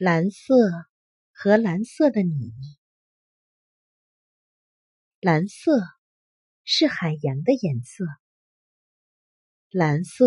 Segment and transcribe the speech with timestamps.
[0.00, 0.56] 蓝色
[1.30, 2.52] 和蓝色的你，
[5.20, 5.70] 蓝色
[6.64, 8.04] 是海洋的颜色。
[9.70, 10.26] 蓝色，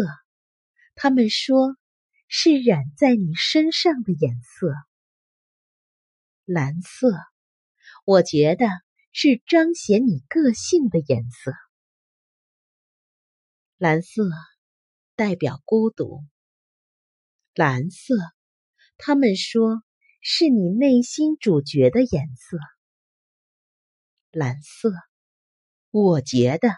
[0.95, 1.75] 他们说
[2.29, 4.73] 是染在你身上的颜色。
[6.45, 7.09] 蓝色，
[8.05, 8.67] 我觉得
[9.11, 11.51] 是彰显你个性的颜色。
[13.75, 14.29] 蓝色
[15.17, 16.23] 代表孤独。
[17.53, 18.15] 蓝色。
[18.97, 19.83] 他们说
[20.21, 22.57] 是你内心主角的颜色，
[24.31, 24.91] 蓝色。
[25.91, 26.69] 我觉得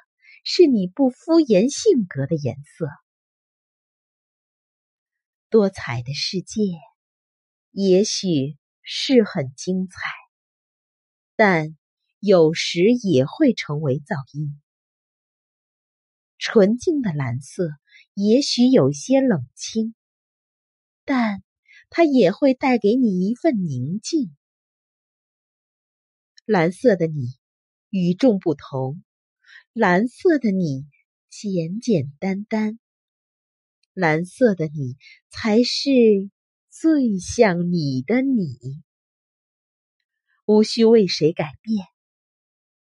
[0.44, 2.88] 是你不敷衍性格的颜色。
[5.50, 6.62] 多彩的世界，
[7.72, 9.98] 也许是很精彩，
[11.36, 11.78] 但
[12.20, 14.62] 有时也会成为噪音。
[16.38, 17.70] 纯净的蓝色，
[18.14, 19.96] 也许有些冷清，
[21.06, 21.44] 但。
[21.90, 24.36] 它也会带给你一份宁静。
[26.46, 27.38] 蓝色的你
[27.90, 29.04] 与众不同，
[29.74, 30.86] 蓝色的你
[31.30, 32.80] 简简单单，
[33.94, 34.98] 蓝色的你
[35.30, 35.90] 才是
[36.70, 38.58] 最像你的你，
[40.46, 41.86] 无需为谁改变。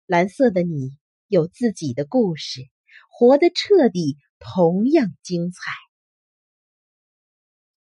[0.07, 2.63] 蓝色的你有自己的故事，
[3.11, 5.61] 活得彻底，同样精彩。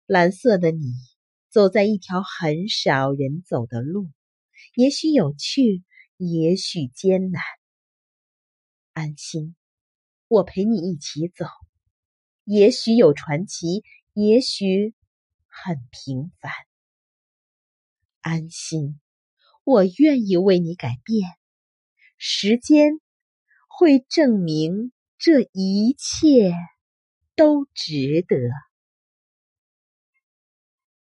[0.06, 0.92] 蓝色的你，
[1.48, 4.10] 走在一条很少人走的路，
[4.74, 5.84] 也许有趣，
[6.16, 7.42] 也许艰难。
[8.92, 9.54] 安心，
[10.28, 11.46] 我陪你一起走。
[12.44, 14.94] 也许有传奇，也许
[15.46, 16.50] 很平凡。
[18.20, 19.00] 安心，
[19.62, 21.30] 我愿意为你改变。
[22.18, 23.00] 时间
[23.68, 26.52] 会证明这一切
[27.36, 28.36] 都值得。